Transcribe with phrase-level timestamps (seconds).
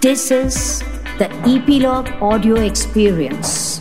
[0.00, 0.82] This is
[1.18, 3.80] the Epilogue Audio Experience.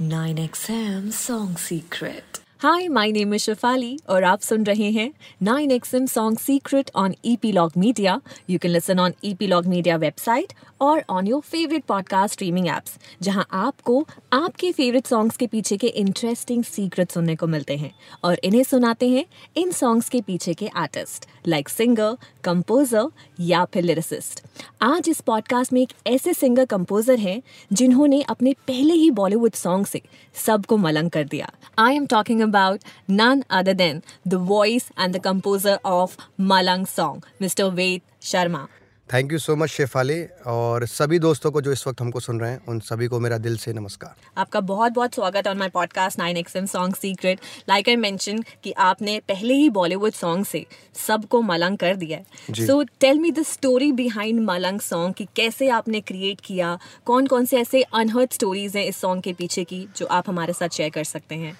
[0.00, 2.40] Nine XM Song Secret.
[2.62, 5.10] Hi my name is Shifali और आप सुन रहे हैं
[5.44, 8.20] 9XM song secret on Epilogue Media
[8.50, 10.52] you can listen on Epilogue Media website
[10.84, 15.86] और on your favourite podcast streaming apps जहाँ आपको आपके favourite songs के पीछे के
[15.86, 17.90] इंटरेस्टिंग सीक्रेट सुनने को मिलते हैं।
[18.24, 19.24] और इन्हें सुनाते हैं
[19.56, 23.06] इन सॉन्ग्स के पीछे के आर्टिस्ट लाइक सिंगर कंपोजर
[23.40, 24.42] या फिर लिरिसिस्ट
[24.82, 27.42] आज इस पॉडकास्ट में एक ऐसे सिंगर कंपोजर हैं,
[27.72, 30.02] जिन्होंने अपने पहले ही बॉलीवुड सॉन्ग से
[30.46, 35.20] सबको मलंग कर दिया। I am talking about none other than the voice and the
[35.20, 38.68] composer of Malang song mister Ved Sharma
[39.12, 42.50] thank you so much Shefali और सभी दोस्तों को जो इस वक्त हमको सुन रहे
[42.50, 46.18] हैं उन सभी को मेरा दिल से नमस्कार। आपका बहुत बहुत स्वागत on my podcast
[46.18, 50.64] nine XM song secret like I mention कि आपने पहले ही बॉलीवुड सॉन्ग से
[51.06, 55.68] सबको मलंग कर दिया है। So tell me the story behind Malang song कि कैसे
[55.68, 56.78] आपने क्रिएट किया?
[57.04, 60.52] कौन कौन से ऐसे अनहर्ड स्टोरीज हैं इस सॉन्ग के पीछे की जो आप हमारे
[60.52, 61.56] साथ शेयर कर सकते हैं?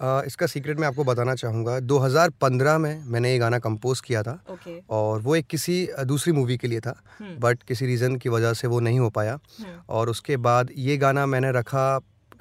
[0.00, 4.74] इसका सीक्रेट मैं आपको बताना चाहूँगा 2015 में मैंने ये गाना कंपोज किया था okay.
[4.90, 8.52] और वो एक किसी दूसरी मूवी के लिए था बट हम्म। किसी रीज़न की वजह
[8.52, 11.86] से वो नहीं हो पाया हम्म। और उसके बाद ये गाना मैंने रखा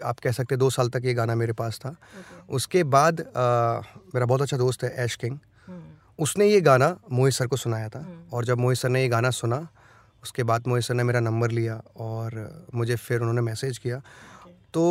[0.04, 2.50] आप कह सकते दो साल तक ये गाना मेरे पास था okay.
[2.50, 3.82] उसके बाद आ,
[4.14, 5.82] मेरा बहुत अच्छा दोस्त है ऐश किंग हम्म।
[6.20, 9.30] उसने ये गाना मोहित सर को सुनाया था और जब मोहित सर ने ये गाना
[9.34, 9.68] सुना
[10.24, 12.40] उसके बाद मोहित सर ने मेरा नंबर लिया और
[12.76, 14.02] मुझे फिर उन्होंने मैसेज किया
[14.74, 14.86] तो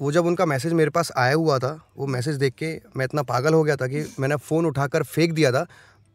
[0.00, 3.22] वो जब उनका मैसेज मेरे पास आया हुआ था वो मैसेज देख के मैं इतना
[3.24, 5.66] पागल हो गया था कि मैंने फ़ोन उठाकर फेंक दिया था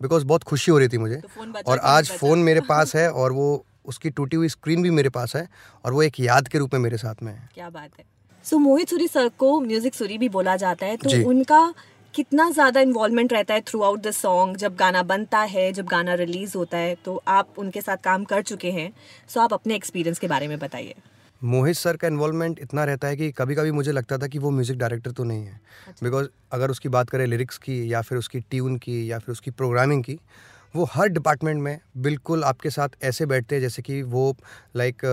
[0.02, 3.32] बिकॉज़ बहुत खुशी हो रही थी मुझे। तो और आज फ़ोन मेरे पास है और
[3.32, 5.48] वो उसकी टूटी हुई स्क्रीन भी मेरे पास है
[5.86, 8.06] और वो एक याद के रूप में मेरे साथ में है। क्या बात है।
[8.46, 11.74] So so, Mohit Suri sir को म्यूज़िक सूरी भी बोला जाता है तो उनका
[12.14, 16.14] कितना ज़्यादा इन्वॉल्वमेंट रहता है थ्रू आउट द सॉन्ग जब गाना बनता है जब गाना
[16.16, 18.92] रिलीज़ होता है तो आप उनके साथ काम कर चुके हैं।
[19.28, 20.96] सो so आप अपने एक्सपीरियंस के बारे में बताइए।
[21.42, 24.50] मोहित सर का इन्वॉल्वमेंट इतना रहता है कि कभी कभी मुझे लगता था कि वो
[24.50, 25.60] म्यूज़िक डायरेक्टर तो नहीं है
[26.04, 29.32] बिकॉज़ अच्छा। अगर उसकी बात करें लिरिक्स की या फिर उसकी ट्यून की या फिर
[29.32, 30.20] उसकी प्रोग्रामिंग की
[30.76, 34.36] वो हर डिपार्टमेंट में बिल्कुल आपके साथ ऐसे बैठते हैं जैसे कि वो
[34.76, 35.06] लाइक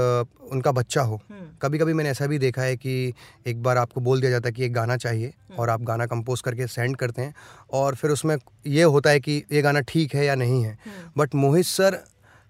[0.52, 3.12] उनका बच्चा हो हम्म। कभी कभी मैंने ऐसा भी देखा है कि
[3.46, 6.06] एक बार आपको बोल दिया जाता है कि एक गाना चाहिए हम्म। और आप गाना
[6.06, 7.34] कंपोज करके सेंड करते हैं
[7.72, 8.36] और फिर उसमें
[8.68, 10.76] ये होता है कि ये गाना ठीक है या नहीं है
[11.18, 11.46] but hmm.
[11.46, 12.02] Mohit sir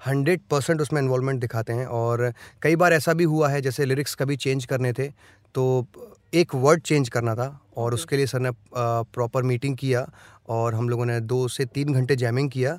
[0.06, 2.32] hundred percent उसमें इन्वॉलमेंट दिखाते हैं और
[2.62, 5.08] कई बार ऐसा भी हुआ है जैसे लिरिक्स कभी चेंज करने थे
[5.54, 5.86] तो
[6.34, 10.06] एक वर्ड चेंज करना था और उसके लिए सर ने प्रॉपर मीटिंग किया
[10.48, 12.78] और हम लोगों ने दो से तीन घंटे जैमिंग किया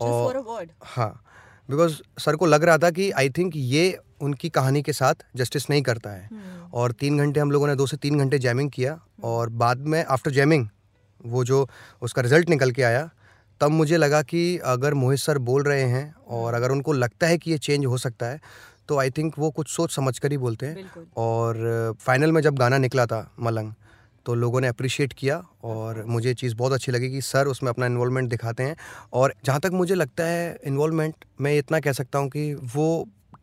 [0.00, 1.10] और हाँ
[1.68, 5.70] बिकॉज़ सर को लग रहा था कि आई थिंक ये उनकी कहानी के साथ जस्टिस
[5.70, 6.74] नहीं करता है hmm.
[6.74, 9.24] और तीन घंटे हम लोगों ने दो से तीन घंटे जैमिंग किया hmm.
[9.24, 10.68] और बाद में आफ्टर जैमिंग
[11.24, 11.68] वो जो
[12.02, 13.10] उसका रिज़ल्ट निकल के आया
[13.60, 17.38] तब मुझे लगा कि अगर मोहित सर बोल रहे हैं और अगर उनको लगता है
[17.38, 18.40] कि ये चेंज हो सकता है
[18.88, 22.58] तो आई थिंक वो कुछ सोच समझ कर ही बोलते हैं। और फाइनल में जब
[22.58, 23.72] गाना निकला था मलंग
[24.26, 27.86] तो लोगों ने अप्रिशिएट किया और मुझे चीज़ बहुत अच्छी लगी कि सर उसमें अपना
[27.86, 28.76] इन्वॉल्वमेंट दिखाते हैं।
[29.12, 32.86] और जहाँ तक मुझे लगता है इन्वॉल्वमेंट मैं इतना कह सकता हूँ कि वो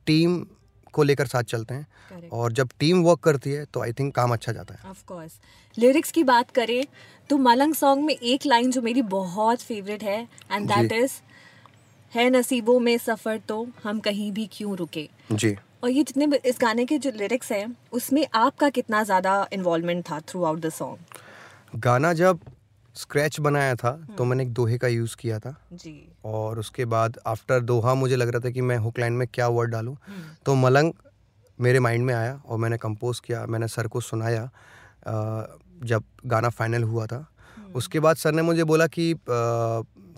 [0.05, 0.43] टीम
[0.91, 2.31] को लेकर साथ चलते हैं। Correct.
[2.33, 5.39] और जब टीम वर्क करती है तो आई थिंक काम अच्छा जाता है। ऑफ़ कोर्स
[5.77, 6.83] लिरिक्स की बात करें
[7.29, 11.11] तो मलंग सॉन्ग में एक लाइन जो मेरी बहुत फेवरेट है एंड दैट इज़
[12.13, 15.07] है नसीबों में सफ़र तो हम कहीं भी क्यों रुके?
[15.31, 20.03] जी। और ये जितने इस गाने के जो लिरिक्स हैं उसमें आपका कितना ज़्यादा इन्वॉल्वमेंट
[20.09, 22.39] था थ्रू आउट द सॉन्ग गाना जब
[23.01, 25.93] स्क्रैच बनाया था तो हम्म। मैंने एक दोहे का यूज़ किया था जी
[26.25, 29.47] और उसके बाद आफ्टर दोहा मुझे लग रहा था कि मैं हुक लाइन में क्या
[29.49, 30.93] वर्ड डालूं हम्म। तो मलंग
[31.59, 34.49] मेरे माइंड में आया और मैंने कंपोज किया मैंने सर को सुनाया
[35.85, 37.25] जब गाना फाइनल हुआ था
[37.57, 39.13] हम्म। उसके बाद सर ने मुझे बोला कि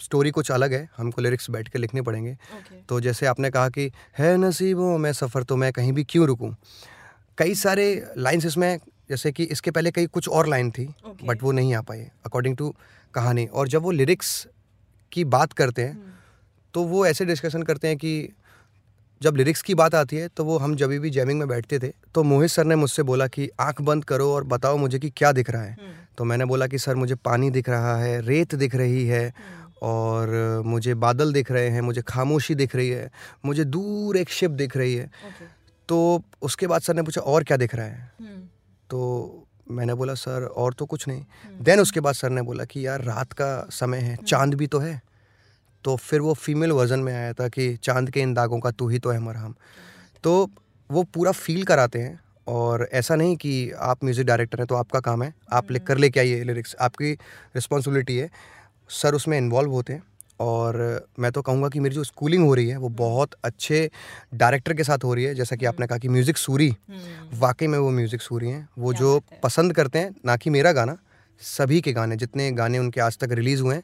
[0.02, 2.78] स्टोरी कुछ अलग है हमको लिरिक्स बैठ के लिखने पड़ेंगे okay.
[2.90, 6.52] तो जैसे आपने कहा कि है नसीबों मैं सफ़र तो मैं कहीं भी क्यों रुकूं
[7.38, 7.86] कई सारे
[8.18, 8.80] लाइन्स इसमें
[9.14, 11.28] जैसे कि इसके पहले कई कुछ और लाइन थी okay.
[11.28, 12.76] बट वो नहीं आ पाई अकॉर्डिंग टू
[13.14, 14.48] कहानी और जब वो लिरिक्स
[15.12, 16.74] की बात करते हैं hmm.
[16.74, 18.30] तो वो ऐसे डिस्कशन करते हैं कि
[19.22, 21.92] जब लिरिक्स की बात आती है तो वो हम जब भी जैमिंग में बैठते थे
[22.16, 25.32] तो मोहित सर ने मुझसे बोला कि आँख बंद करो और बताओ मुझे कि क्या
[25.32, 26.18] दिख रहा है hmm.
[26.18, 29.80] तो मैंने बोला कि सर मुझे पानी दिख रहा है रेत दिख रही है hmm.
[29.82, 30.28] और
[30.66, 33.12] मुझे बादल दिख रहे हैं मुझे खामोशी दिख रही है
[33.46, 35.52] मुझे दूर एक शिप दिख रही है okay.
[35.88, 38.14] तो उसके बाद सर ने पूछा और क्या दिख रहा है.
[38.90, 41.26] तो मैंने बोला सर और तो कुछ नहीं.
[41.62, 44.54] Then hmm. उसके बाद सर ने बोला कि यार रात का समय है हम्म। चाँद
[44.54, 45.02] भी तो है।
[45.84, 48.88] तो फिर वो फीमेल वर्जन में आया था कि चाँद के इन दागों का तू
[48.88, 49.56] ही तो है मरहम.
[50.24, 50.50] तो
[50.90, 55.00] वो पूरा फील कराते हैं और ऐसा नहीं कि आप म्यूज़िक डायरेक्टर हैं तो आपका
[55.00, 57.12] काम है आप लिख कर लेके आइए लिरिक्स आपकी
[57.56, 58.30] रिस्पॉन्सिबिलिटी है।
[58.90, 60.04] सर उसमें इन्वॉल्व होते हैं।
[60.40, 63.90] और मैं तो कहूँगा कि मेरी जो स्कूलिंग हो रही है वो बहुत अच्छे
[64.34, 66.70] डायरेक्टर के साथ हो रही है। जैसा कि आपने कहा कि म्यूज़िक सूरी
[67.36, 70.98] वाकई में वो म्यूज़िक सूरी हैं। वो जो पसंद करते हैं ना कि मेरा गाना
[71.42, 73.84] सभी के गाने जितने गाने उनके आज तक रिलीज़ हुए हैं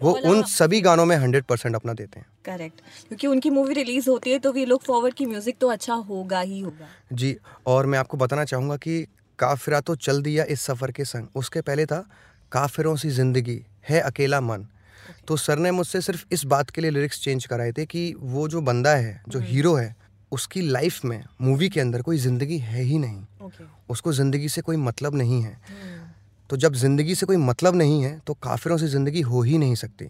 [0.00, 4.08] वो उन सभी गानों में हंड्रेड परसेंट अपना देते हैं। करेक्ट क्योंकि उनकी मूवी रिलीज़
[4.10, 7.36] होती है तो वी लुक फॉरवर्ड की म्यूज़िक तो अच्छा होगा ही होगा। जी
[7.66, 9.02] और मैं आपको बताना चाहूँगा कि
[9.38, 12.04] काफिरा तो चल दिया इस सफ़र के संग। उसके पहले था
[12.52, 14.66] काफिरों सी ज़िंदगी है अकेला मन।
[15.28, 18.46] तो सर ने मुझसे सिर्फ़ इस बात के लिए लिरिक्स चेंज कराए थे कि वो
[18.48, 19.94] जो बंदा है जो हीरो है
[20.32, 23.64] उसकी लाइफ में मूवी के अंदर कोई ज़िंदगी है ही नहीं। Okay.
[23.90, 25.60] उसको ज़िंदगी से कोई मतलब नहीं है।
[26.50, 29.74] तो जब ज़िंदगी से कोई मतलब नहीं है तो काफिरों से ज़िंदगी हो ही नहीं
[29.74, 30.06] सकती।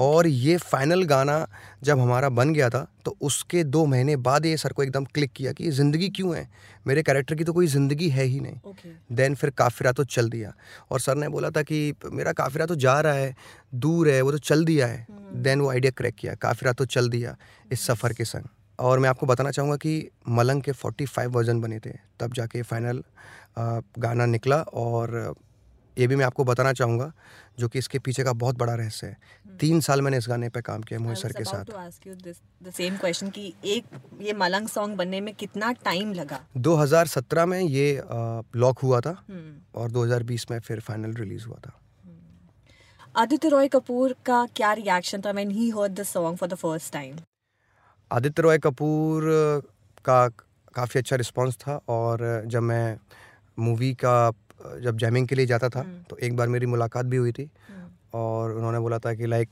[0.00, 1.46] और ये फाइनल गाना
[1.82, 5.32] जब हमारा बन गया था तो उसके दो महीने बाद ये सर को एकदम क्लिक
[5.32, 6.48] किया कि ज़िंदगी क्यों है?
[6.86, 10.52] मेरे कैरेक्टर की तो कोई ज़िंदगी है ही नहीं। देन फिर काफिरा तो चल दिया।
[10.90, 13.34] और सर ने बोला था कि मेरा काफिरा तो जा रहा है
[13.74, 15.64] दूर है वो तो चल दिया है। Then hmm.
[15.64, 17.36] वो आइडिया क्रैक किया काफिरा तो चल दिया
[17.72, 18.48] इस सफ़र के संग।
[18.78, 23.02] और मैं आपको बताना चाहूँगा कि मलंग के 45 वर्जन बने थे तब जाके फाइनल
[23.98, 25.34] गाना निकला और
[25.98, 27.12] ये भी मैं आपको बताना चाहूँगा
[27.58, 29.16] जो कि इसके पीछे का बहुत बड़ा रहस्य है।
[29.60, 31.64] तीन साल मैंने इस गाने पे काम किया मोहित सर के साथ।
[32.62, 33.84] द सेम क्वेश्चन कि एक
[34.20, 36.40] ये मलंग सॉन्ग बनने में कितना टाइम लगा?
[36.56, 38.02] 2017 में ये
[38.56, 41.76] लॉक हुआ था हम्म। और 2020 में फिर फाइनल रिलीज़ हुआ था।
[43.16, 46.92] आदित्य रॉय कपूर का क्या रिएक्शन था when he heard the song for the first
[46.92, 47.16] time
[48.10, 49.24] Aditya Roy Kapoor
[50.04, 50.26] का
[50.74, 52.98] काफ़ी अच्छा रिस्पांस था और जब मैं
[53.58, 54.30] मूवी का
[54.82, 57.48] जब जैमिंग के लिए जाता था हम्म। तो एक बार मेरी मुलाकात भी हुई थी
[58.14, 59.48] और उन्होंने बोला था कि लाइक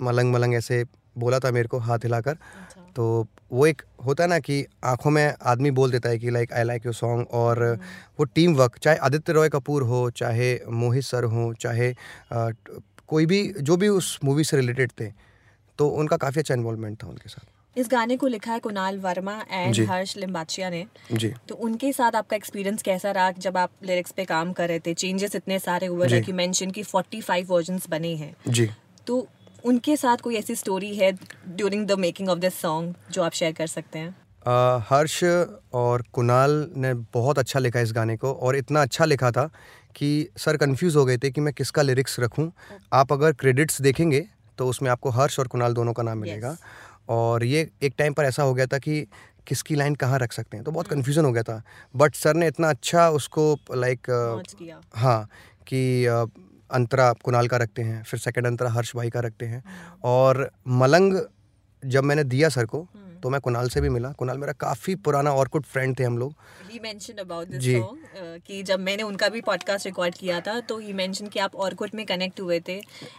[0.00, 0.84] मलंग मलंग ऐसे
[1.18, 3.04] बोला था मेरे को हाथ हिलाकर अच्छा तो
[3.52, 6.64] वो एक होता है ना कि आँखों में आदमी बोल देता है कि like I
[6.64, 7.78] like your song और हम्म।
[8.18, 11.90] वो टीम वर्क चाहे आदित्य रॉय कपूर हो चाहे मोहित सर हो चाहे
[12.32, 12.50] अ,
[13.08, 15.10] कोई भी जो भी उस मूवी से रिलेटेड थे
[15.78, 19.44] तो उनका काफ़ी अच्छा इन्वॉल्वमेंट था उनके साथ इस गाने को लिखा है कुणाल वर्मा
[19.50, 24.10] एंड हर्ष लिम्बाचिया ने। जी। तो उनके साथ आपका एक्सपीरियंस कैसा रहा जब आप लिरिक्स
[24.10, 24.94] पे काम कर रहे थे?
[24.94, 28.70] चेंजेस इतने सारे हुए जी। लाइक यू मेंशन कि 45 वर्जन्स बने हैं। जी।
[29.06, 29.28] तो
[29.64, 31.12] उनके साथ कोई ऐसी स्टोरी है
[31.48, 34.16] during the making of this song जो आप शेयर कर सकते हैं?
[34.46, 35.24] अ, हर्ष
[35.72, 39.50] और कुणाल ने बहुत अच्छा लिखा इस गाने को और इतना अच्छा लिखा था
[39.96, 42.52] कि सर कंफ्यूज हो गए थे कि मैं किसका लिरिक्स रखूँ।
[42.92, 44.26] आप अगर क्रेडिट्स देखेंगे
[44.58, 46.56] तो उसमें आपको हर्ष और कुणाल दोनों का नाम मिलेगा।
[47.08, 49.06] और ये एक टाइम पर ऐसा हो गया था कि
[49.46, 50.64] किसकी लाइन कहाँ रख सकते हैं?
[50.64, 51.62] तो बहुत कन्फ्यूज़न हो गया था।
[51.96, 54.10] बट सर ने इतना अच्छा उसको लाइक
[54.94, 55.28] हाँ
[55.66, 56.04] कि
[56.70, 59.62] अंतरा कुणाल का रखते हैं फिर सेकंड अंतरा हर्ष भाई का रखते हैं।
[60.04, 61.20] और मलंग
[61.82, 62.86] जब मैंने दिया सर को
[63.24, 66.16] तो मैं कुणाल से भी मिला कुणाल मेरा काफ़ी पुराना और गुड फ्रेंड थे हम
[66.18, 66.34] लोग
[66.70, 70.58] ही मेंशन अबाउट दिस जी। सॉन्ग कि जब मैंने उनका भी पॉडकास्ट रिकॉर्ड किया था
[70.60, 72.76] तो ही मेंशन कि आप ऑर्कुट में कनेक्ट हुए थे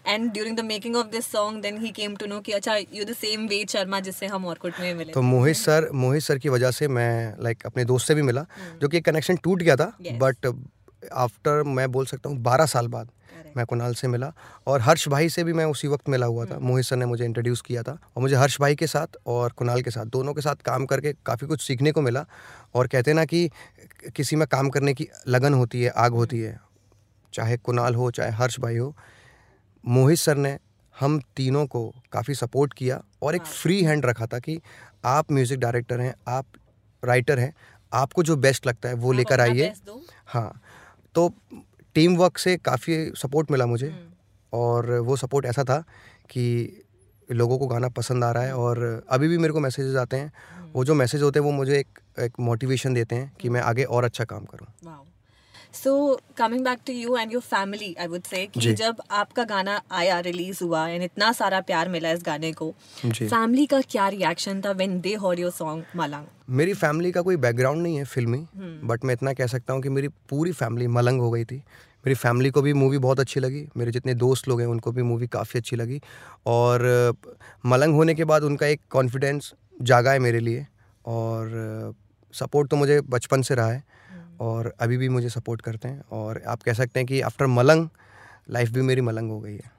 [0.08, 3.06] and during the making of this song then he came to know कि अच्छा you
[3.06, 6.50] the same Ved Sharma जिससे हम ऑर्कुट में मिले तो मोहित सर मोहित सर की
[6.50, 7.12] वजह से मैं
[7.44, 8.46] लाइक like, अपने दोस्त से भी मिला
[8.82, 10.20] जो कि कनेक्शन टूट गया था Yes.
[10.20, 10.54] बट
[11.14, 13.10] आफ्टर मैं बोल सकता हूँ बारह साल बाद.
[13.58, 14.32] मैं कुणाल से मिला
[14.68, 17.26] और हर्ष भाई से भी मैं उसी वक्त मिला हुआ था। मोहित सर ने मुझे
[17.26, 20.42] इंट्रोड्यूस किया था और मुझे हर्ष भाई के साथ और कुणाल के साथ दोनों के
[20.42, 22.26] साथ काम करके काफ़ी कुछ सीखने को मिला।
[22.76, 23.50] और कहते ना कि
[24.16, 26.60] किसी में काम करने की लगन होती है आग होती है।
[27.34, 28.94] चाहे कुणाल हो चाहे हर्ष भाई हो
[29.84, 30.58] मोहित सर ने
[30.96, 34.60] हम तीनों को काफ़ी सपोर्ट किया और एक फ्री हैंड रखा था कि
[35.06, 36.46] आप म्यूज़िक डायरेक्टर हैं आप
[37.04, 37.54] राइटर हैं
[37.92, 39.74] आपको जो बेस्ट लगता है वो लेकर आइए।
[40.28, 40.62] हाँ
[41.16, 41.28] तो
[41.96, 43.88] टीम वर्क से काफ़ी सपोर्ट मिला मुझे।
[44.54, 45.84] और वो सपोर्ट ऐसा था
[46.30, 46.82] कि
[47.32, 50.32] लोगों को गाना पसंद आ रहा है और अभी भी मेरे को मैसेजेस आते हैं।
[50.76, 53.84] वो जो मैसेज होते हैं वो मुझे एक एक मोटिवेशन देते हैं कि मैं आगे
[53.84, 54.68] और अच्छा काम करूँ।
[55.76, 55.94] So
[56.38, 60.20] coming back to you and your family I would say कि जब आपका गाना आया
[60.22, 62.74] रिलीज़ हुआ एंड इतना सारा प्यार मिला इस गाने को
[63.06, 67.38] फैमिली का क्या रिएक्शन था when they heard your song Malang मेरी फैमिली का कोई
[67.38, 70.88] बैकग्राउंड नहीं है फिल्मी हम्म। बट मैं इतना कह सकता हूँ कि मेरी पूरी फैमिली
[70.90, 71.56] मलंग हो गई थी।
[72.06, 75.02] मेरी फैमिली को भी मूवी बहुत अच्छी लगी मेरे जितने दोस्त लोग हैं उनको भी
[75.04, 76.00] मूवी काफ़ी अच्छी लगी।
[76.48, 76.84] और
[77.66, 80.66] मलंग होने के बाद उनका एक कॉन्फिडेंस जागा है मेरे लिए
[81.06, 81.94] और
[82.34, 83.84] सपोर्ट तो मुझे बचपन से रहा है।
[84.40, 87.88] और अभी भी मुझे सपोर्ट करते हैं और आप कह सकते हैं कि आफ्टर मलंग
[88.50, 89.72] लाइफ भी मेरी मलंग हो गई है।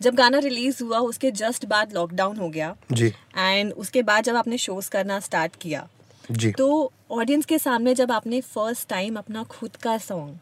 [0.00, 4.36] जब गाना रिलीज़ हुआ उसके जस्ट बाद लॉकडाउन हो गया। जी। एंड उसके बाद जब
[4.36, 5.88] आपने शोज़ करना स्टार्ट किया
[6.30, 10.38] जी। तो ऑडियंस के सामने जब आपने फ़र्स्ट टाइम अपना खुद का सॉन्ग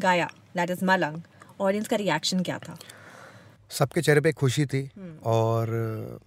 [0.00, 1.22] गाया दैट इज़ मलंग
[1.60, 2.76] ऑडियंस का रिएक्शन क्या था?
[3.70, 6.20] सबके चेहरे पे खुशी थी हम्म। और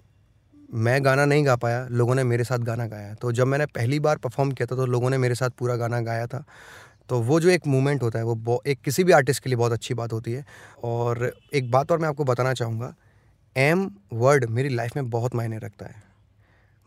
[0.75, 3.99] मैं गाना नहीं गा पाया लोगों ने मेरे साथ गाना गाया। तो जब मैंने पहली
[3.99, 6.43] बार परफॉर्म किया था तो लोगों ने मेरे साथ पूरा गाना गाया था।
[7.09, 9.71] तो वो जो एक मोमेंट होता है वो एक किसी भी आर्टिस्ट के लिए बहुत
[9.71, 10.45] अच्छी बात होती है।
[10.83, 12.93] और एक बात और मैं आपको बताना चाहूँगा
[13.55, 16.03] एम वर्ड मेरी लाइफ में बहुत मायने रखता है।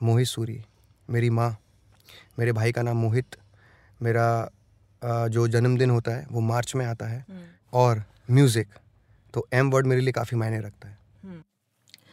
[0.00, 0.60] मोहित सूरी
[1.08, 1.56] मेरी माँ
[2.38, 3.36] मेरे भाई का नाम मोहित
[4.00, 4.28] मेरा
[5.02, 7.24] जो जन्मदिन होता है वो मार्च में आता है।
[7.72, 8.68] और म्यूज़िक
[9.34, 10.96] तो एम वर्ड मेरे लिए काफ़ी मायने रखता है।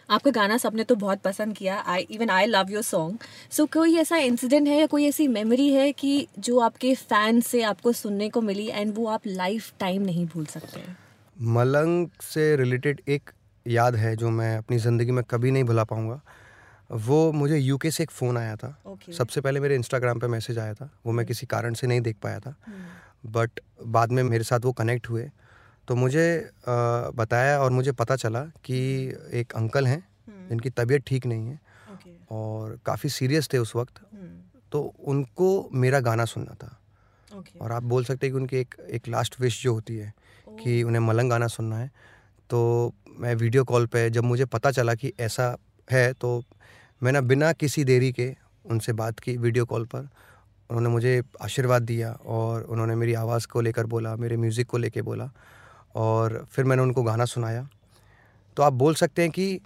[0.09, 3.17] आपका गाना सबने तो बहुत पसंद किया I even I love your song
[3.51, 7.61] so कोई ऐसा इंसिडेंट है या कोई ऐसी मेमोरी है कि जो आपके फ़ैन से
[7.61, 11.05] आपको सुनने को मिली एंड वो आप लाइफ टाइम नहीं भूल सकते
[11.41, 13.29] मलंग से रिलेटेड एक
[13.67, 16.21] याद है जो मैं अपनी ज़िंदगी में कभी नहीं भुला पाऊँगा।
[16.91, 19.13] वो मुझे यूके से एक फ़ोन आया था। Okay.
[19.13, 22.17] सबसे पहले मेरे इंस्टाग्राम पे मैसेज आया था। वो मैं किसी कारण से नहीं देख
[22.23, 22.55] पाया था।
[23.25, 23.87] But hmm.
[23.87, 25.29] बाद में मेरे साथ वो कनेक्ट हुए।
[25.87, 26.27] तो मुझे
[26.67, 28.77] बताया और मुझे पता चला कि
[29.33, 30.03] एक अंकल हैं
[30.49, 31.59] जिनकी तबीयत ठीक नहीं है
[32.31, 34.01] और काफ़ी सीरियस थे उस वक्त।
[34.71, 36.77] तो उनको मेरा गाना सुनना था।
[37.61, 40.13] और आप बोल सकते हैं कि उनकी एक एक लास्ट विश जो होती है
[40.59, 41.91] कि उन्हें मलंग गाना सुनना है।
[42.49, 45.55] तो मैं वीडियो कॉल पे जब मुझे पता चला कि ऐसा
[45.87, 46.41] है तो
[47.01, 50.07] मैंने बिना किसी देरी के उनसे बात की वीडियो कॉल पर।
[50.69, 55.01] उन्होंने मुझे आशीर्वाद दिया और उन्होंने मेरी आवाज़ को लेकर बोला मेरे म्यूज़िक को लेकर
[55.01, 55.29] बोला।
[55.95, 57.67] और फिर मैंने उनको गाना सुनाया।
[58.57, 59.59] तो आप बोल सकते हैं कि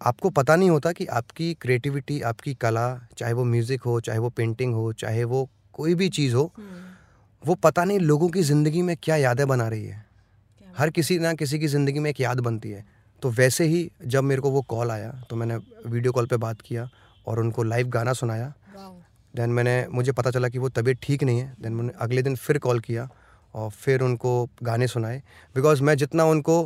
[0.00, 4.28] आपको पता नहीं होता कि आपकी क्रिएटिविटी आपकी कला चाहे वो म्यूज़िक हो चाहे वो
[4.30, 6.52] पेंटिंग हो चाहे वो कोई भी चीज़ हो
[7.42, 10.04] वो पता नहीं लोगों की ज़िंदगी में क्या यादें बना रही है।
[10.74, 12.84] हर किसी ना किसी की ज़िंदगी में एक याद बनती है।
[13.22, 15.56] तो वैसे ही जब मेरे को वो कॉल आया तो मैंने
[15.86, 16.88] वीडियो कॉल पे बात किया
[17.26, 18.52] और उनको लाइव गाना सुनाया।
[19.34, 22.36] देन मैंने मुझे पता चला कि वो तबीयत ठीक नहीं है। देन मैंने अगले दिन
[22.36, 23.08] फिर कॉल किया
[23.58, 25.22] और फिर उनको गाने सुनाए।
[25.56, 26.60] बिकॉज़ मैं जितना उनको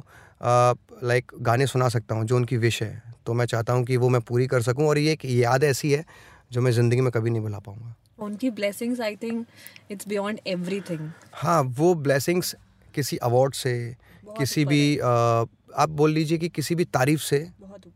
[1.04, 4.08] लाइक गाने सुना सकता हूँ जो उनकी विश है तो मैं चाहता हूँ कि वो
[4.08, 6.04] मैं पूरी कर सकूँ और ये एक याद ऐसी है
[6.52, 9.46] जो मैं ज़िंदगी में कभी नहीं भुला पाऊँगा। उनकी blessings I think
[9.90, 12.54] it's beyond everything हाँ वो ब्लेसिंग्स
[12.94, 13.74] किसी अवार्ड से
[14.28, 17.46] किसी भी आप बोल लीजिए कि किसी भी तारीफ़ से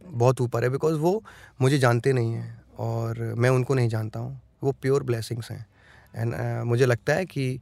[0.04, 1.22] बहुत ऊपर है। बिकॉज़ वो
[1.60, 5.66] मुझे जानते नहीं हैं और मैं उनको नहीं जानता हूँ। वो प्योर ब्लेसिंग्स हैं।
[6.14, 6.34] एंड
[6.66, 7.54] मुझे लगता है कि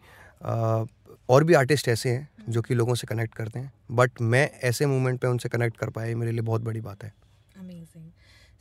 [0.43, 0.85] अ,
[1.29, 4.87] और भी आर्टिस्ट ऐसे हैं जो कि लोगों से कनेक्ट करते हैं बट मैं ऐसे
[4.87, 7.13] मोमेंट पे उनसे कनेक्ट कर पाया मेरे लिए बहुत बड़ी बात है।
[7.57, 8.11] Amazing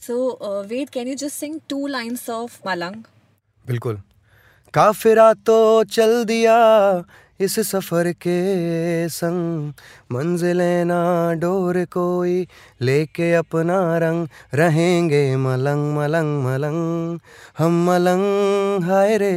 [0.01, 3.03] so wait can you just sing two lines of Malang
[3.65, 4.01] बिल्कुल।
[4.73, 6.55] काफिरा तो चल दिया
[7.43, 9.73] इस सफ़र के संग
[10.11, 11.01] मंजिलें ना
[11.33, 12.47] डोर कोई
[12.81, 17.19] लेके अपना रंग रहेंगे मलंग मलंग मलंग।
[17.57, 19.31] हम मलंग हाय रे।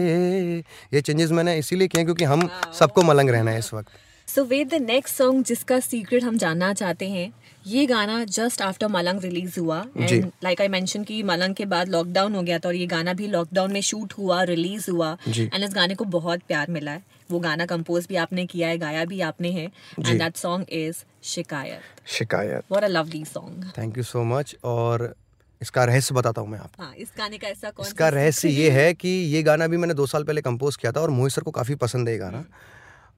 [0.94, 2.48] ये चेंजेस मैंने इसीलिए किए क्योंकि हम
[2.78, 3.88] सबको मलंग रहना है इस वक्त।
[4.28, 7.32] So wait the next song जिसका सीक्रेट हम जानना चाहते हैं
[7.66, 11.88] ये गाना जस्ट आफ्टर मलंग रिलीज़ हुआ एंड लाइक आई मेंशन कि मलंग के बाद
[11.88, 15.64] लॉकडाउन हो गया था और ये गाना भी लॉकडाउन में शूट हुआ रिलीज़ हुआ एंड
[15.64, 19.04] इस गाने को बहुत प्यार मिला है। वो गाना कंपोज भी आपने किया है गाया
[19.04, 22.08] भी आपने है and that song is Shikayat.
[22.08, 22.62] Shikayat.
[22.70, 25.14] What a lovely song thank you so much और
[25.60, 28.70] इसका रहस्य बताता हूँ मैं आपको। हाँ इस गाने का ऐसा कौन इसका रहस्य ये
[28.70, 28.92] है?
[28.94, 31.50] कि ये गाना भी मैंने दो साल पहले कंपोज किया था और मोहित सर को
[31.50, 32.44] काफ़ी पसंद है ये गाना।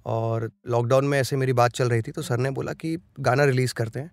[0.06, 3.44] और लॉकडाउन में ऐसे मेरी बात चल रही थी तो सर ने बोला कि गाना
[3.44, 4.10] रिलीज़ करते हैं।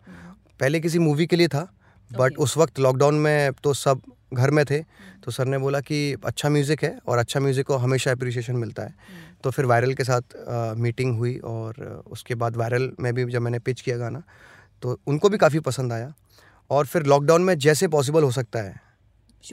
[0.59, 1.67] पहले किसी मूवी के लिए था
[2.11, 2.37] बट.
[2.37, 4.01] उस वक्त लॉकडाउन में तो सब
[4.33, 4.79] घर में थे
[5.23, 8.83] तो सर ने बोला कि अच्छा म्यूज़िक है और अच्छा म्यूज़िक को हमेशा अप्रिसिएशन मिलता
[8.83, 8.93] है।
[9.43, 13.41] तो फिर वायरल के साथ आ, मीटिंग हुई और उसके बाद वायरल में भी जब
[13.41, 14.23] मैंने पिच किया गाना
[14.83, 16.13] तो उनको भी काफ़ी पसंद आया।
[16.71, 18.81] और फिर लॉकडाउन में जैसे पॉसिबल हो सकता है.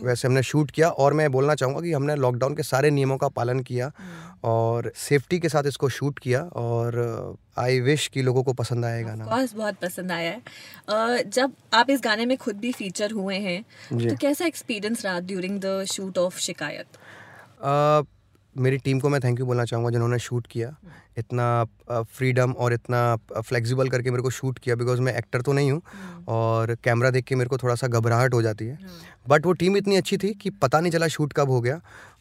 [0.01, 3.29] वैसे हमने शूट किया और मैं बोलना चाहूँगा कि हमने लॉकडाउन के सारे नियमों का
[3.29, 3.91] पालन किया
[4.45, 9.03] और सेफ्टी के साथ इसको शूट किया और आई विश कि लोगों को पसंद आया
[9.03, 13.37] गाना बस बहुत पसंद आया है। जब आप इस गाने में खुद भी फीचर हुए
[13.37, 16.87] हैं तो कैसा एक्सपीरियंस रहा ड्यूरिंग द शूट ऑफ़ शिकायत?
[18.55, 20.75] मेरी टीम को मैं थैंक यू बोलना चाहूँगा जिन्होंने शूट किया।
[21.19, 25.71] इतना फ्रीडम और इतना फ्लेक्सिबल करके मेरे को शूट किया बिकॉज़ मैं एक्टर तो नहीं
[25.73, 25.81] हूँ
[26.29, 28.79] और कैमरा देख के मेरे को थोड़ा सा घबराहट हो जाती है।
[29.29, 31.81] बट वो टीम इतनी अच्छी थी कि पता नहीं चला शूट कब हो गया।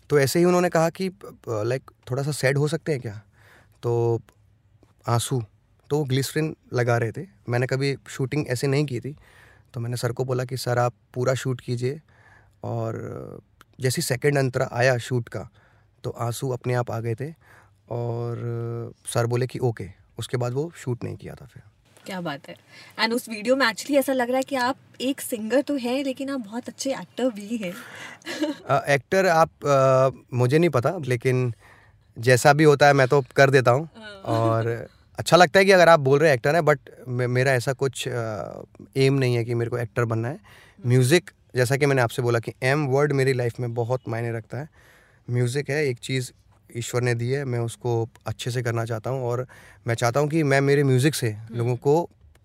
[0.09, 1.09] तो ऐसे ही उन्होंने कहा कि
[1.49, 3.21] लाइक थोड़ा सा सैड हो सकते हैं क्या?
[3.83, 4.21] तो
[5.05, 5.41] आँसू
[5.89, 9.15] तो वो ग्लिसरिन लगा रहे थे। मैंने कभी शूटिंग ऐसे नहीं की थी।
[9.73, 11.99] तो मैंने सर को बोला कि सर आप पूरा शूट कीजिए।
[12.63, 13.41] और
[13.79, 15.49] जैसे सेकंड अंतरा आया शूट का
[16.03, 17.31] तो आँसू अपने आप आ गए थे
[17.91, 19.89] और सर बोले कि ओके।
[20.19, 21.63] उसके बाद वो शूट नहीं किया था फिर।
[22.05, 22.55] क्या बात है।
[22.99, 26.03] एंड उस वीडियो में एक्चुअली ऐसा लग रहा है कि आप एक सिंगर तो हैं
[26.03, 27.73] लेकिन आप बहुत अच्छे एक्टर भी हैं।
[28.89, 31.53] एक्टर आप अ, मुझे नहीं पता लेकिन
[32.17, 33.89] जैसा भी होता है मैं तो कर देता हूँ।
[34.35, 34.67] और
[35.19, 39.13] अच्छा लगता है कि अगर आप बोल रहे एक्टर हैं बट मेरा ऐसा कुछ एम
[39.13, 40.39] नहीं है कि मेरे को एक्टर बनना है।
[40.79, 44.57] म्यूज़िक जैसा कि मैंने आपसे बोला कि एम वर्ड मेरी लाइफ में बहुत मायने रखता
[44.57, 44.69] है।
[45.31, 46.31] म्यूज़िक है एक चीज़
[46.69, 47.93] ईश्वर ने दी है मैं उसको
[48.27, 49.45] अच्छे से करना चाहता हूँ और
[49.87, 51.95] मैं चाहता हूँ कि मैं मेरे म्यूज़िक से लोगों को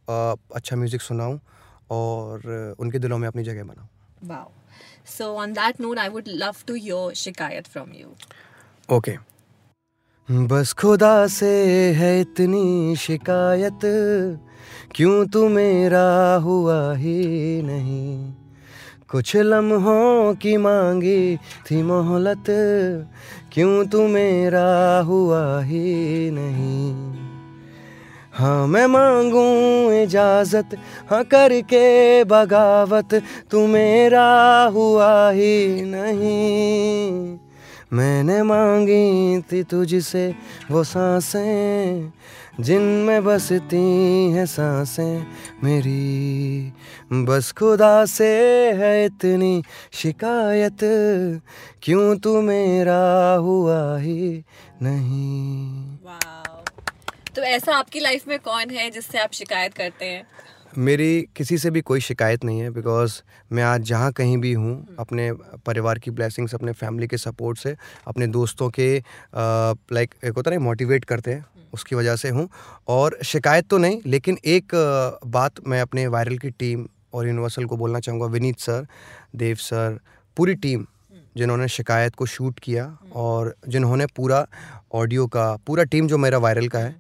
[0.09, 1.39] अच्छा म्यूज़िक सुनाऊँ
[1.91, 3.89] और उनके दिलों में अपनी जगह बनाऊँ
[4.23, 4.49] Wow.
[5.07, 8.15] So on that note, I would love to hear Shikayat from you.
[8.89, 9.17] Okay
[10.29, 11.51] बस खुदा से
[11.95, 13.81] है इतनी शिकायत
[14.95, 18.46] क्यों तू मेरा हुआ ही नहीं
[19.11, 22.45] कुछ लम्हों की मांगी थी मोहलत,
[23.53, 27.15] क्यों तू मेरा हुआ ही नहीं?
[28.33, 29.45] हाँ मैं मांगू
[29.93, 30.77] इजाज़त
[31.11, 33.15] हाँ करके बगावत,
[33.51, 34.27] तू मेरा
[34.75, 37.39] हुआ ही नहीं।
[37.93, 40.35] मैंने मांगी थी तुझसे
[40.71, 42.13] वो साँसें
[42.61, 43.77] जिनमें बसती
[44.33, 45.27] हैं साँसें
[45.65, 46.73] मेरी।
[47.25, 48.29] बस खुदा से
[48.73, 50.79] है इतनी शिकायत
[51.83, 54.45] क्यों तू मेरा हुआ ही
[54.83, 55.97] नहीं?
[57.37, 60.23] तो ऐसा आपकी लाइफ में कौन है जिससे आप शिकायत करते हैं?
[60.79, 63.21] मेरी किसी से भी कोई शिकायत नहीं है बिकॉज़
[63.53, 65.33] मैं आज जहाँ कहीं भी हूँ अपने
[65.67, 68.89] परिवार की ब्लेसिंग्स अपने फैमिली के सपोर्ट से अपने दोस्तों के
[69.37, 71.45] लाइक एक होता है मोटिवेट करते हैं।
[71.75, 72.49] उसकी वजह से हूँ।
[72.89, 74.75] और शिकायत तो नहीं, लेकिन एक
[75.27, 78.87] बात मैं अपने वायरल की टीम और यूनिवर्सल को बोलना चाहूँगा, विनीत सर,
[79.37, 79.99] देव सर,
[80.37, 80.87] पूरी टीम
[81.37, 84.47] जिन्होंने शिकायत को शूट किया और जिन्होंने पूरा
[84.95, 86.97] ऑडियो का, पूरा टीम जो मेरा वायरल का है,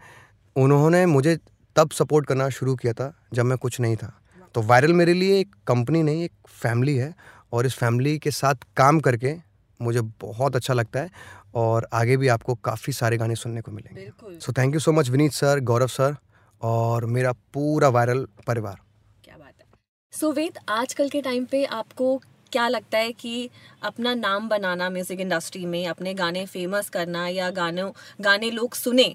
[0.56, 1.37] उन्होंने मुझे
[1.76, 4.12] तब सपोर्ट करना शुरू किया था जब मैं कुछ नहीं था।
[4.54, 7.14] तो वायरल मेरे लिए एक कंपनी नहीं, एक फैमिली है
[7.52, 9.35] और इस फैमिली के साथ काम करके
[9.80, 11.11] मुझे बहुत अच्छा लगता है
[11.56, 15.08] और आगे भी आपको काफ़ी सारे गाने सुनने को मिलेंगे। So thank you so much
[15.10, 16.16] Vineet sir Gaurav sir
[16.60, 18.80] और मेरा पूरा वायरल परिवार।
[19.25, 19.66] क्या बात है।
[20.12, 22.16] सो वेद आजकल के टाइम पे आपको
[22.52, 23.48] क्या लगता है कि
[23.82, 29.14] अपना नाम बनाना म्यूज़िक इंडस्ट्री में अपने गाने फ़ेमस करना या गानों गाने लोग सुने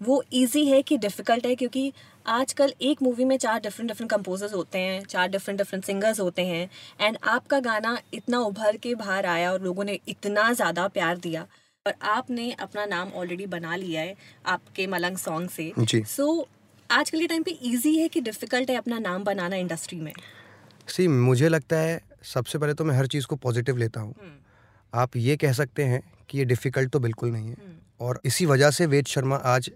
[0.00, 1.54] वो इजी है कि डिफ़िकल्ट है?
[1.54, 1.92] क्योंकि
[2.28, 6.44] आजकल एक मूवी में चार डिफरेंट डिफरेंट कंपोजर्स होते हैं चार डिफरेंट डिफरेंट सिंगर्स होते
[6.46, 6.68] हैं
[7.00, 11.46] एंड आपका गाना इतना उभर के बाहर आया और लोगों ने इतना ज़्यादा प्यार दिया
[11.86, 14.14] और आपने अपना नाम ऑलरेडी बना लिया है
[14.46, 16.26] आपके मलंग सॉन्ग से। जी। सो
[16.90, 20.12] आजकल के टाइम पे इजी है कि डिफ़िकल्ट है अपना नाम बनाना इंडस्ट्री में?
[20.88, 24.14] सी मुझे लगता है सबसे पहले तो मैं हर चीज़ को पॉजिटिव लेता हूँ।
[24.92, 27.56] आप ये कह सकते हैं कि ये डिफ़िकल्ट तो बिल्कुल नहीं है।
[28.00, 29.70] और इसी वजह से वेद शर्मा आज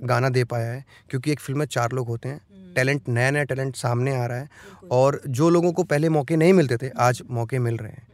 [0.00, 3.44] गाना दे पाया है क्योंकि एक फ़िल्म में चार लोग होते हैं। टैलेंट नया नया
[3.44, 4.48] टैलेंट सामने आ रहा है।
[4.92, 8.06] और जो लोगों को पहले मौके नहीं मिलते थे आज मौके मिल रहे हैं।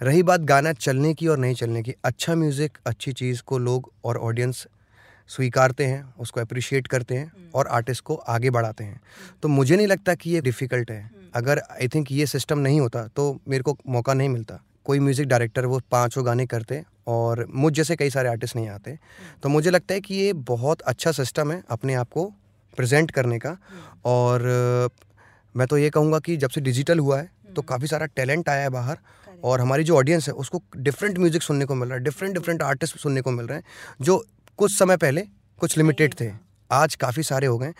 [0.00, 3.90] रही बात गाना चलने की और नहीं चलने की अच्छा म्यूज़िक अच्छी चीज़ को लोग
[4.04, 4.66] और ऑडियंस
[5.30, 9.00] स्वीकारते हैं उसको अप्रिशिएट करते हैं और आर्टिस्ट को आगे बढ़ाते हैं।
[9.42, 13.06] तो मुझे नहीं लगता कि ये डिफ़िकल्ट है। अगर आई थिंक ये सिस्टम नहीं होता
[13.06, 17.72] तो मेरे को मौका नहीं मिलता। कोई म्यूज़िक डायरेक्टर वो पाँचों गाने करते और मुझ
[17.74, 18.98] जैसे कई सारे आर्टिस्ट नहीं आते।
[19.42, 22.24] तो मुझे लगता है कि ये बहुत अच्छा सिस्टम है अपने आप को
[22.78, 23.56] प्रेजेंट करने का।
[24.06, 24.48] और
[25.54, 28.62] मैं तो ये कहूँगा कि जब से डिजिटल हुआ है तो काफ़ी सारा टैलेंट आया
[28.62, 28.98] है बाहर
[29.44, 32.62] और हमारी जो ऑडियंस है उसको डिफरेंट म्यूज़िक सुनने को मिल रहा है डिफरेंट डिफरेंट
[32.62, 33.64] आर्टिस्ट सुनने को मिल रहे हैं
[34.00, 34.24] जो
[34.56, 35.22] कुछ समय पहले
[35.58, 36.30] कुछ लिमिटेड थे
[36.70, 37.72] आज काफ़ी सारे हो गए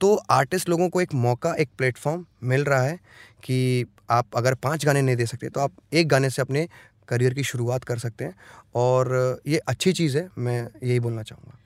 [0.00, 2.96] तो आर्टिस्ट लोगों को एक मौका एक प्लेटफॉर्म मिल रहा है
[3.42, 6.68] कि आप अगर पाँच गाने नहीं दे सकते तो आप एक गाने से अपने
[7.08, 8.34] करियर की शुरुआत कर सकते हैं।
[8.74, 11.58] और ये अच्छी चीज़ है मैं यही बोलना चाहूँगा।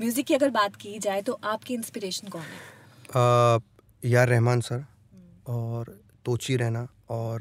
[0.00, 3.60] म्यूज़िक की अगर बात की जाए तो आपकी इंस्पिरेशन कौन है?
[4.04, 4.84] यार रहमान सर
[5.46, 7.40] और तोची रहना और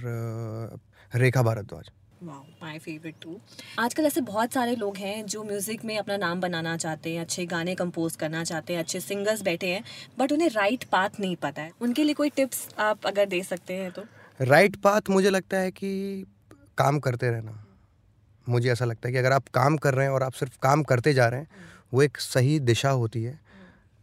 [1.12, 1.90] Rekha Bhardwaj.
[2.24, 3.40] My favourite two
[3.80, 7.46] आजकल ऐसे बहुत सारे लोग हैं जो म्यूज़िक में अपना नाम बनाना चाहते हैं अच्छे
[7.46, 9.84] गाने कंपोज करना चाहते हैं अच्छे सिंगर्स बैठे हैं
[10.20, 13.74] बट उन्हें राइट पाथ नहीं पता है। उनके लिए कोई टिप्स आप अगर दे सकते
[13.74, 14.04] हैं तो?
[14.40, 16.26] राइट पाथ मुझे लगता है कि
[16.78, 17.64] काम करते रहना।
[18.48, 20.84] मुझे ऐसा लगता है कि अगर आप काम कर रहे हैं और आप सिर्फ़ काम
[20.84, 21.48] करते जा रहे हैं
[21.94, 23.40] वो एक सही दिशा होती है।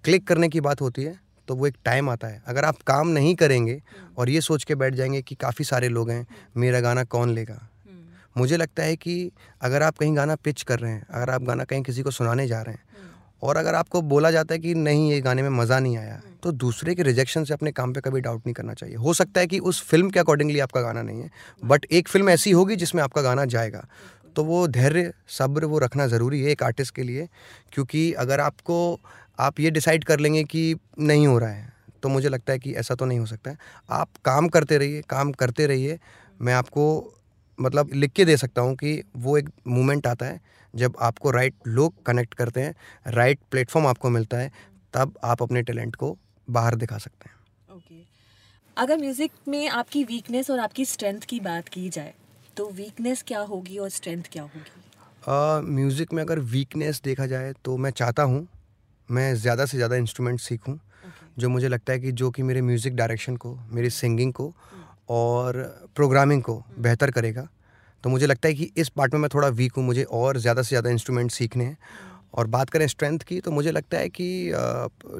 [0.04, 3.08] क्लिक करने की बात होती है तो वो एक टाइम आता है। अगर आप काम
[3.08, 3.80] नहीं करेंगे
[4.18, 6.26] और ये सोच के बैठ जाएँगे कि काफ़ी सारे लोग हैं
[6.56, 7.60] मेरा गाना कौन लेगा?
[8.36, 9.30] मुझे लगता है कि
[9.60, 12.46] अगर आप कहीं गाना पिच कर रहे हैं अगर आप गाना कहीं किसी को सुनाने
[12.48, 15.78] जा रहे हैं और अगर आपको बोला जाता है कि नहीं ये गाने में मज़ा
[15.78, 18.96] नहीं आया तो दूसरे के रिजेक्शन से अपने काम पे कभी डाउट नहीं करना चाहिए।
[18.96, 21.30] हो सकता है कि उस फ़िल्म के अकॉर्डिंगली आपका गाना नहीं है
[21.62, 23.86] बट एक फ़िल्म ऐसी होगी जिसमें आपका गाना जाएगा।
[24.36, 27.28] तो वो धैर्य सब्र वो रखना ज़रूरी है एक आर्टिस्ट के लिए
[27.72, 28.76] क्योंकि अगर आपको
[29.38, 32.72] आप ये डिसाइड कर लेंगे कि नहीं हो रहा है तो मुझे लगता है कि
[32.72, 33.56] ऐसा तो नहीं हो सकता है।
[33.90, 35.98] आप काम करते रहिए काम करते रहिए
[36.40, 36.84] मैं आपको
[37.58, 40.40] मतलब लिख के दे सकता हूँ कि वो एक मोमेंट आता है
[40.74, 42.74] जब आपको राइट लोग कनेक्ट करते हैं
[43.06, 44.52] राइट प्लेटफॉर्म आपको मिलता है
[44.94, 46.16] तब आप अपने टैलेंट को
[46.48, 48.06] बाहर दिखा सकते हैं। Okay okay.
[48.76, 52.14] अगर म्यूज़िक में आपकी वीकनेस और आपकी स्ट्रेंथ की बात की जाए
[52.56, 55.72] तो वीकनेस क्या होगी और स्ट्रेंथ क्या होगी?
[55.74, 58.46] म्यूज़िक uh, में अगर वीकनेस देखा जाए तो मैं चाहता हूँ
[59.08, 60.78] मैं ज़्यादा से ज़्यादा इंस्ट्रूमेंट सीखूँ
[61.38, 64.52] जो मुझे लगता है कि जो कि मेरे म्यूज़िक डायरेक्शन को मेरी सिंगिंग को
[65.08, 65.56] और
[65.96, 67.48] प्रोग्रामिंग को बेहतर करेगा।
[68.04, 70.62] तो मुझे लगता है कि इस पार्ट में मैं थोड़ा वीक हूँ मुझे और ज़्यादा
[70.62, 71.76] से ज़्यादा इंस्ट्रूमेंट सीखने हैं।
[72.34, 74.26] और बात करें स्ट्रेंथ की तो मुझे लगता है कि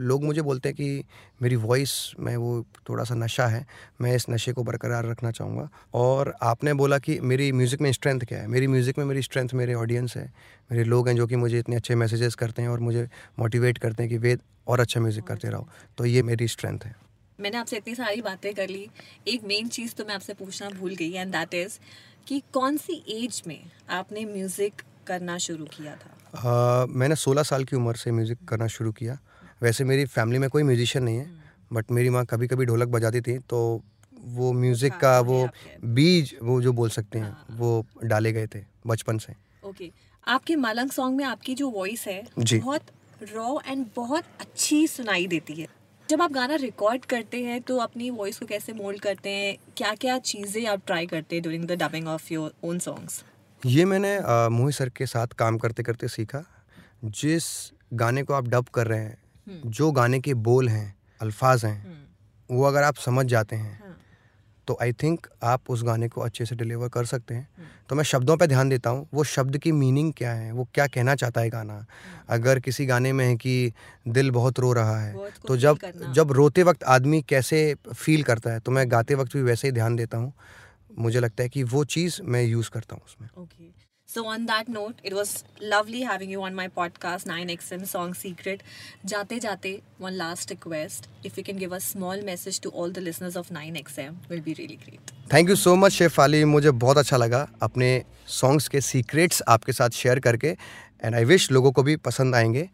[0.00, 1.04] लोग मुझे बोलते हैं कि
[1.42, 3.64] मेरी वॉइस में वो थोड़ा सा नशा है,
[4.00, 8.20] मैं इस नशे को बरकरार रखना चाहूँगा। और आपने बोला कि मेरी म्यूज़िक में स्ट्रेंथ
[8.20, 8.46] क्या है?
[8.48, 10.24] मेरी म्यूज़िक में मेरी स्ट्रेंथ मेरे ऑडियंस है,
[10.70, 14.02] मेरे लोग हैं जो कि मुझे इतने अच्छे मैसेजेस करते हैं और मुझे मोटिवेट करते
[14.02, 16.94] हैं कि वेद और अच्छा म्यूज़िक करते रहो। तो ये मेरी स्ट्रेंथ है।
[17.38, 18.88] मैंने आपसे इतनी सारी बातें कर ली।
[19.28, 21.78] एक मेन चीज़ तो मैं आपसे पूछना भूल गई एंड दैट इज़
[22.28, 23.58] कि कौन सी एज में
[23.90, 26.10] आपने म्यूज़िक करना शुरू किया था?
[26.34, 29.18] uh, मैंने 16 साल की उम्र से म्यूज़िक करना शुरू किया।
[29.62, 31.26] वैसे मेरी फैमिली में कोई म्यूजिशियन नहीं है
[31.72, 33.60] बट मेरी माँ कभी कभी ढोलक बजाती थी तो
[34.34, 35.38] वो म्यूज़िक का वो
[35.94, 39.90] बीज वो जो बोल सकते हैं वो डाले गए थे बचपन से। ओके
[40.26, 42.90] आपके मालंग सॉन्ग में आपकी जो वॉइस है जी। बहुत
[43.32, 45.66] रॉ एंड बहुत अच्छी सुनाई देती है।
[46.08, 49.56] जब आप गाना रिकॉर्ड करते हैं तो अपनी वॉइस को कैसे मोल्ड करते हैं?
[49.76, 53.22] क्या क्या चीज़ें आप ट्राई करते हैं during the dubbing of your own songs
[53.66, 54.18] ये मैंने
[54.50, 56.42] मोहित सर के साथ काम करते करते सीखा।
[57.04, 57.44] जिस
[57.94, 61.96] गाने को आप डब कर रहे हैं जो गाने के बोल हैं अल्फाज हैं
[62.50, 63.82] वो अगर आप समझ जाते हैं
[64.68, 67.48] तो आई थिंक आप उस गाने को अच्छे से डिलीवर कर सकते हैं।
[67.88, 70.86] तो मैं शब्दों पर ध्यान देता हूँ वो शब्द की मीनिंग क्या है वो क्या
[70.86, 71.84] कहना चाहता है गाना।
[72.28, 73.72] अगर किसी गाने में है कि
[74.08, 75.78] दिल बहुत रो रहा है तो जब
[76.12, 79.72] जब रोते वक्त आदमी कैसे फील करता है तो मैं गाते वक्त भी वैसे ही
[79.72, 80.32] ध्यान देता हूँ।
[80.98, 83.70] मुझे लगता है कि वो चीज़ मैं यूज़ करता हूँ उसमें Okay.
[84.08, 88.60] So on that note, it was lovely having you on my podcast 9XM Song Secret.
[89.06, 91.08] जाते जाते one last request.
[91.24, 94.54] If you can give a small message to all the listeners of 9XM, will be
[94.60, 95.12] really great.
[95.32, 97.88] Thank you so much Shefali मुझे बहुत अच्छा लगा अपने
[98.28, 100.48] songs के secrets आपके साथ शेयर करके
[101.04, 102.68] एंड आई विश लोगों को भी पसंद आएँगे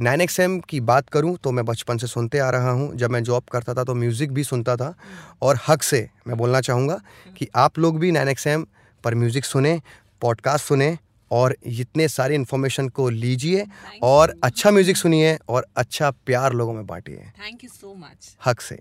[0.00, 3.10] नाइन एक्स एम की बात करूँ तो मैं बचपन से सुनते आ रहा हूँ जब
[3.10, 4.94] मैं जॉब करता था तो म्यूज़िक भी सुनता था
[5.42, 7.00] और हक से मैं बोलना चाहूँगा
[7.38, 8.66] कि आप लोग भी नाइन एक्स एम
[9.04, 9.80] पर म्यूज़िक सुने
[10.20, 10.96] पॉडकास्ट सुने
[11.30, 13.64] और इतने सारे इन्फॉर्मेशन को लीजिए
[14.02, 18.36] और अच्छा म्यूज़िक सुनिए और अच्छा प्यार लोगों में बांटिए Thank you so much.
[18.46, 18.78] हक से.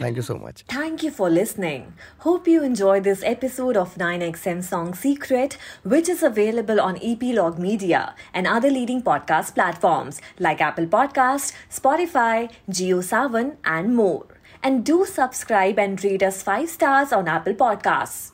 [0.00, 1.82] Thank you so much Thank you for listening.
[2.26, 5.56] Hope you enjoyed this episode of 9XM Song Secret,
[5.94, 8.02] which is available on Epilogue Media
[8.34, 14.26] and other leading podcast platforms like Apple Podcast, Spotify, JioSavan, and more.
[14.62, 18.31] And do subscribe and rate us 5 stars on Apple Podcasts.